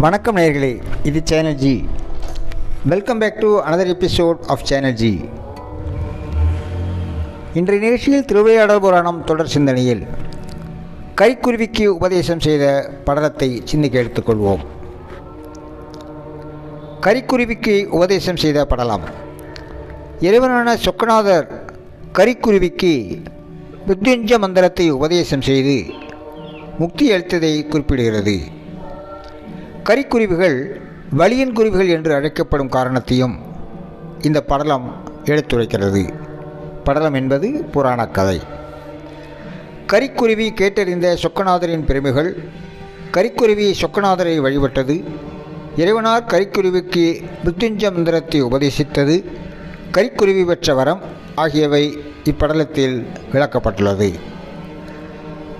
வணக்கம் 0.00 0.36
நேர்களே 0.36 0.82
இது 1.04 1.20
channel 1.24 1.54
G 1.54 1.84
welcome 2.84 3.18
back 3.18 3.40
to 3.40 3.58
another 3.60 3.90
episode 3.94 4.38
of 4.46 4.62
channel 4.64 4.92
G 4.92 5.10
இன்றைய 7.52 7.80
நிகழ்ச்சியில் 7.82 8.24
திருவிளையாடல் 8.24 8.80
புராணம் 8.80 9.24
தொடர் 9.24 9.46
சிந்தனையில் 9.46 10.06
கைக்குருவிக்கு 11.20 11.86
உபதேசம் 11.86 12.40
செய்த 12.40 12.90
படலத்தை 13.04 13.60
சிந்திக்க 13.64 14.02
எடுத்துக்கொள்வோம். 14.02 14.62
கரிக்குருவிக்கு 17.00 17.86
உபதேசம் 17.86 18.36
செய்த 18.36 18.64
படலம். 18.64 19.04
இறைவனான 20.20 20.76
சொக்கநாதர் 20.86 21.46
கரிக்குருவிக்கு 22.18 23.22
மிருத்யுஞ்ச 23.86 24.38
மந்திரத்தை 24.38 24.90
உபதேசம் 24.90 25.40
செய்து 25.40 25.84
முக்தி 26.78 27.12
அளித்ததை 27.12 27.54
குறிப்பிடுகிறது. 27.68 28.61
கரிக்குருவிகள் 29.84 30.80
வலியன் 31.18 31.52
குருவிகள் 31.52 31.88
என்று 31.88 32.14
அழைக்கப்படும் 32.14 32.68
காரணத்தையும் 32.68 33.38
இந்த 34.20 34.40
படலம் 34.40 35.10
எடுத்துரைக்கிறது. 35.24 36.14
படலம் 36.84 37.14
என்பது 37.14 37.64
புராணக் 37.64 38.14
கதை. 38.14 38.40
கரிக்குருவி 39.86 40.48
கேட்டறிந்த 40.54 41.16
சொக்கநாதரின் 41.22 41.84
பெருமைகள் 41.84 42.36
கரிக்குருவி 43.12 43.74
சொக்கநாதரை 43.80 44.40
வழிபட்டது 44.40 45.04
இறைவனார் 45.76 46.26
கரிக்குருவிக்கு 46.26 47.24
மிருத்யுஞ்ச 47.44 47.92
மந்திரத்தை 47.92 48.42
உபதேசித்தது 48.42 49.24
கரிக்குருவி 49.92 50.46
பெற்ற 50.46 50.74
வரம் 50.74 51.02
ஆகியவை 51.34 51.98
இப்படலத்தில் 52.24 53.06
விளக்கப்பட்டுள்ளது. 53.32 54.12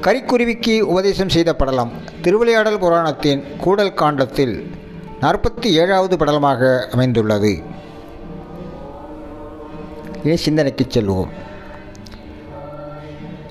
கரிக்குருவிக்கு 0.05 0.80
உபதேசம் 0.80 1.33
செய்த 1.34 1.51
படலம் 1.55 1.91
திருவிளையாடல் 2.22 2.78
புராணத்தின் 2.84 3.42
கூடல் 3.64 3.98
காண்டத்தில் 4.00 4.55
நாற்பத்தி 5.20 5.69
ஏழாவது 5.83 6.14
படலமாக 6.17 6.70
அமைந்துள்ளது. 6.94 7.53
இனி 10.25 10.36
சிந்தனைக்கு 10.36 10.86
செல்வோம்? 10.89 11.31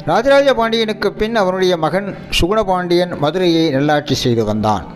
ராஜராஜ 0.05 0.53
பாண்டியனுக்கு 0.53 1.13
பின் 1.13 1.35
அவனுடைய 1.35 1.77
மகன் 1.77 2.15
சுகுணபாண்டியன் 2.39 3.13
மதுரையை 3.17 3.69
நல்லாட்சி 3.69 4.13
செய்து 4.13 4.45
வந்தான். 4.45 4.87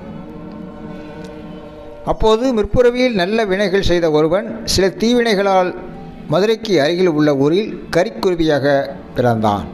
அப்போது 2.05 2.53
முற்புறவியில் 2.57 3.19
நல்ல 3.21 3.45
வினைகள் 3.45 3.87
செய்த 3.91 4.11
ஒருவன் 4.11 4.49
சில 4.65 4.87
தீவினைகளால் 4.87 5.71
மதுரைக்கு 6.27 6.81
அருகில் 6.81 7.13
உள்ள 7.19 7.35
ஊரில் 7.35 7.71
கரிக்குருவியாக 7.97 8.75
பிறந்தான். 9.15 9.65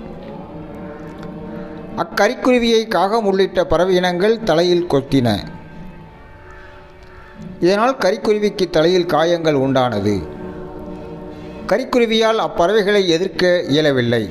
அக்கரிக்குருவியை 2.00 2.88
காகம் 2.88 3.25
உள்ளிட்ட 3.25 3.66
பறவை 3.66 3.95
இனங்கள் 3.95 4.44
தலையில் 4.44 4.88
கொத்தின 4.94 5.30
இதனால் 7.59 7.95
கரிக்குருவிக்கு 7.97 8.70
தலையில் 8.70 9.06
காயங்கள் 9.06 9.58
உண்டானது. 9.66 10.16
கரிக்குருவியால் 11.72 12.39
அப்பறவைகளை 12.45 13.02
எதிர்க்க 13.08 13.62
இயலவில்லை. 13.62 14.23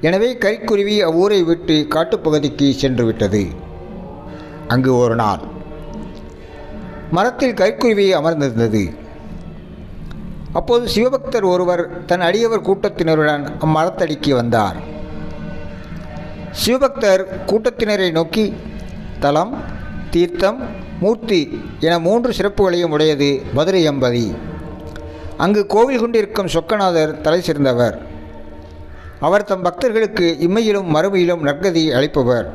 எனவே 0.00 0.30
கரிக்குருவி 0.34 0.96
அவ்வூரை 1.08 1.40
விட்டு 1.44 1.86
காட்டுப்பகுதிக்கு 1.94 2.70
சென்று 2.70 3.04
விட்டது 3.04 3.42
அங்கு 4.68 4.96
ஒரு 4.96 5.14
நாள் 5.14 5.42
மரத்தில் 7.10 7.58
கரிக்குருவி 7.60 8.06
அமர்ந்திருந்தது. 8.18 8.84
அப்போது 10.52 10.88
சிவபக்தர் 10.88 11.46
ஒருவர் 11.54 12.04
தன் 12.04 12.20
அடியவர் 12.20 12.66
கூட்டத்தினருடன் 12.68 13.44
அம்மரத்தடிக்கு 13.60 14.32
வந்தார். 14.34 14.90
சிவபக்தர் 16.52 17.44
கூட்டத்தினரை 17.46 18.10
நோக்கி 18.10 18.54
தலம் 19.20 19.62
தீர்த்தம் 20.10 20.68
மூர்த்தி 21.00 21.60
என 21.80 21.98
மூன்று 21.98 22.30
சிறப்புகளையும் 22.30 22.90
உடையது 22.90 23.42
மதுரை 23.52 23.88
எம்பதி 23.88 24.36
அங்கு 25.36 25.66
கோவில் 25.66 26.00
கொண்டிருக்கும் 26.00 26.46
சொக்கநாதர் 26.46 27.20
தலை 27.20 27.42
சிறந்தவர். 27.42 28.02
அவர் 29.20 29.44
தம் 29.44 29.62
பக்தர்களுக்கு 29.62 30.36
இம்மையிலும் 30.40 30.94
மறுமையிலும் 30.94 31.44
நற்கதி 31.44 31.92
அளிப்பவர் 31.92 32.50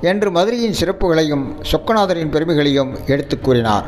என்று 0.00 0.30
மதுரையின் 0.30 0.74
சிறப்புகளையும் 0.80 1.44
சொக்கநாதரின் 1.72 2.30
பெருமைகளையும் 2.30 2.96
எடுத்துக் 3.06 3.44
கூறினார். 3.44 3.86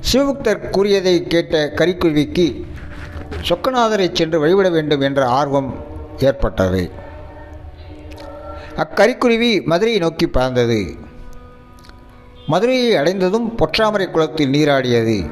சிவபக்தர் 0.00 0.70
கூறியதை 0.70 1.22
கேட்ட 1.22 1.72
கரிக்குருவிக்கு 1.76 2.64
சொக்கநாதரை 3.48 4.10
சென்று 4.12 4.40
வழிபட 4.40 4.68
வேண்டும் 4.68 5.00
என்ற 5.00 5.26
ஆர்வம் 5.26 5.74
ஏற்பட்டது. 6.18 6.90
அக்கரிக்குருவி 8.76 9.64
மதுரையை 9.64 10.00
நோக்கி 10.00 10.26
பறந்தது. 10.26 10.96
மதுரையை 12.46 12.96
அடைந்ததும் 12.96 13.58
பொற்றாமரை 13.58 14.10
குளத்தில் 14.10 14.50
நீராடியது. 14.50 15.30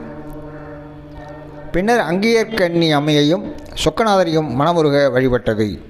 பின்னர் 1.73 2.01
அங்கேயற்கண்ணி 2.01 2.91
அம்மையையும் 2.93 3.55
சொக்கநாதரையும் 3.85 4.49
மனமுருக 4.59 5.13
வழிபட்டது. 5.13 5.81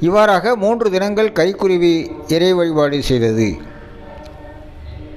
இவ்வாறாக 0.00 0.56
மூன்று 0.56 0.90
தினங்கள் 0.90 1.32
கரிக்குருவி 1.32 2.10
இறை 2.28 2.52
வழிபாடு 2.52 3.02
செய்தது. 3.02 3.56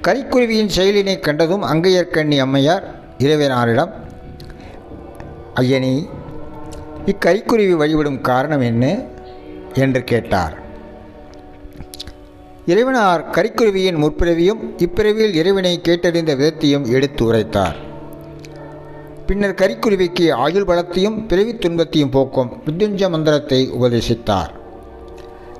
கரிக்குருவியின் 0.02 0.70
செயலினை 0.76 1.20
கண்டதும் 1.20 1.62
அங்கையர்கண்ணி 1.62 2.38
அம்மையார் 2.38 2.94
இறைவனாரிடம் 3.18 3.90
ஐயனி 5.54 6.08
இக்கரிக்குருவி 7.06 7.70
வழிபடும் 7.70 8.20
காரணம் 8.20 8.60
என்ன? 8.60 8.98
என்று 9.74 10.04
கேட்டார். 10.04 10.66
இறைவனார் 12.70 13.22
கரிக்குருவியின் 13.32 13.98
முற்பிறவியும் 14.02 14.62
இப்பிறவியில் 14.76 15.34
இறைவனை 15.34 15.80
கேட்டறிந்த 15.82 16.32
விதத்தையும் 16.40 16.86
எடுத்து 16.90 17.24
உரைத்தார். 17.24 17.76
பின்னர் 19.26 19.54
கரிக்குருவிக்கு 19.54 20.32
ஆயுள் 20.32 20.64
பலத்தையும் 20.64 21.16
பிறவி 21.26 21.56
துன்பத்தையும் 21.56 22.10
போக்கும் 22.10 22.50
மிருத்யுஞ்ச 22.66 23.08
மந்திரத்தை 23.08 23.60
உபதேசித்தார். 23.80 24.52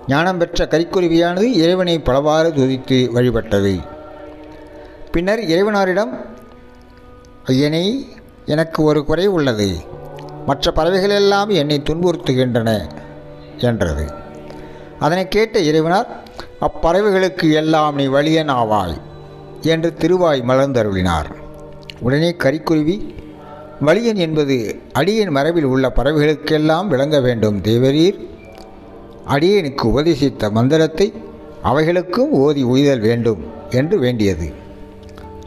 ஞானம் 0.08 0.38
பெற்ற 0.38 0.68
கரிக்குருவியானது 0.70 1.46
இறைவனை 1.62 1.98
பலவாறு 1.98 2.50
துதித்து 2.50 2.98
வழிபட்டது. 3.14 3.74
பின்னர் 5.12 5.38
இறைவனாரிடம் 5.38 6.14
ஐயனை 7.46 8.06
எனக்கு 8.44 8.82
ஒரு 8.82 9.04
குறை 9.04 9.26
உள்ளது. 9.26 9.70
மற்ற 10.46 10.72
பறவைகளெல்லாம் 10.76 11.48
என்னை 11.48 11.82
துன்புறுத்துகின்றன 11.90 12.70
என்றது. 13.58 14.06
அதனை 14.98 15.28
கேட்ட 15.28 15.58
இறைவனார் 15.60 16.06
அப்பறவைகளுக்கு 16.60 17.52
எல்லாம் 17.52 17.94
நீ 17.94 18.06
வலியன் 18.06 18.50
ஆவாய் 18.50 18.96
என்று 19.62 19.94
திருவாய் 19.94 20.44
மலர்ந்தருளினார். 20.48 21.28
உடனே 22.00 22.30
கரிக்குருவி 22.38 23.14
வலியன் 23.80 24.16
என்பது 24.16 24.80
அடியன் 24.92 25.30
மரபில் 25.30 25.64
உள்ள 25.64 25.92
பறவைகளுக்கெல்லாம் 25.96 26.86
விளங்க 26.86 27.20
வேண்டும் 27.20 27.60
தேவரீர். 27.60 28.18
அடியனுக்கு 29.28 29.82
உபதேசித்த 29.82 30.50
மந்திரத்தை 30.50 31.12
அவைகளுக்கும் 31.64 32.30
ஓதி 32.30 32.62
உய்தல் 32.62 33.00
வேண்டும் 33.00 33.44
என்று 33.70 33.98
வேண்டியது. 33.98 34.52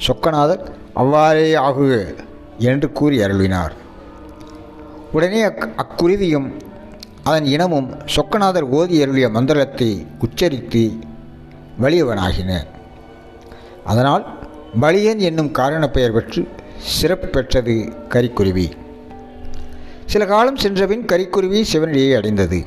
சொக்கநாதர் 0.07 0.63
அவ்வாறே 0.93 1.53
ஆகுக 1.53 2.15
என்று 2.57 2.91
கூறி 2.91 3.17
அருளினார். 3.17 3.71
உடனே 5.11 5.41
அக் 5.41 5.69
அக்குருவியும் 5.77 6.51
அதன் 7.23 7.45
இனமும் 7.45 7.89
சொக்கநாதர் 8.15 8.67
ஓதி 8.69 9.01
அருளிய 9.01 9.29
மந்திரத்தை 9.29 10.05
உச்சரித்து 10.19 10.99
வலியவனாகின 11.81 12.51
அதனால் 13.85 14.25
பலியன் 14.81 15.17
என்னும் 15.17 15.51
காரண 15.51 15.89
பெயர் 15.89 16.13
பெற்று 16.13 16.47
சிறப்பு 16.77 17.27
பெற்றது 17.27 17.93
கரிக்குருவி. 18.09 18.71
சில 20.05 20.25
காலம் 20.25 20.55
சென்றபின் 20.55 21.05
கரிக்குருவி 21.05 21.59
சிவனடியை 21.73 22.15
அடைந்தது. 22.17 22.59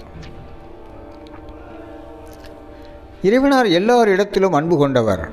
இறைவனார் 3.23 3.71
எல்லார் 3.71 4.09
இடத்திலும் 4.09 4.53
அன்பு 4.53 4.79
கொண்டவர். 4.79 5.31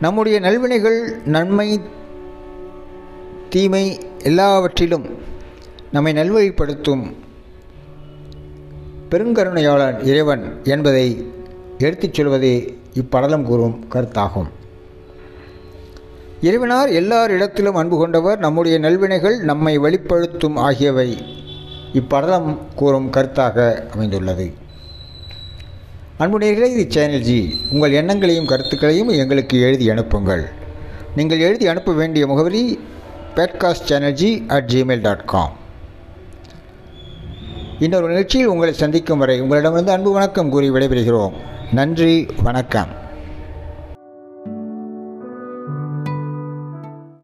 நம்முடைய 0.00 0.40
நல்வினைகள் 0.40 1.00
நன்மை 1.24 1.80
தீமை 3.48 4.00
எல்லாவற்றிலும் 4.22 5.06
நம்மை 5.92 6.12
நல்வழிப்படுத்தும் 6.12 7.04
பெருங்கருணையாளன் 9.12 10.04
இறைவன் 10.04 10.60
என்பதை 10.64 11.26
எடுத்துச் 11.78 12.14
சொல்வதே 12.14 12.78
இப்படலம் 12.94 13.42
கூறும் 13.42 13.84
கருத்தாகும். 13.92 14.48
இறைவனார் 16.42 16.92
எல்லார் 16.92 17.30
இடத்திலும் 17.30 17.74
அன்பு 17.74 17.98
கொண்டவர் 17.98 18.38
நம்முடைய 18.38 18.78
நல்வினைகள் 18.78 19.38
நம்மை 19.40 19.78
வெளிப்படுத்தும் 19.78 20.56
ஆகியவை 20.56 21.18
இப்படலம் 21.92 22.58
கூறும் 22.76 23.10
கருத்தாக 23.10 23.88
அமைந்துள்ளது. 23.88 24.52
அன்பு 26.18 26.46
இது 26.46 26.86
சேனல்ஜி 26.88 27.52
உங்கள் 27.70 27.92
எண்ணங்களையும் 27.92 28.46
கருத்துக்களையும் 28.46 29.08
எங்களுக்கு 29.08 29.60
எழுதி 29.60 29.90
அனுப்புங்கள். 29.90 30.48
நீங்கள் 31.16 31.40
எழுதி 31.40 31.66
அனுப்ப 31.66 31.92
வேண்டிய 31.92 32.26
முகவரி 32.26 32.78
podcast 33.36 33.88
channel G 33.88 34.48
at 34.48 34.70
Gmail 34.72 35.00
dot 35.00 35.24
com 35.24 35.60
இன்னொரு 37.82 38.08
நிகழ்ச்சியில் 38.08 38.46
உங்களை 38.46 38.74
சந்திக்கும் 38.74 39.18
வரை 39.18 39.40
உங்களிடமிருந்து 39.40 39.92
அன்பு 39.92 40.12
வணக்கம் 40.12 40.50
கூறி 40.50 40.70
விடைபெறுகிறோம். 40.70 41.32
நன்றி 41.72 42.26
வணக்கம். 42.42 43.01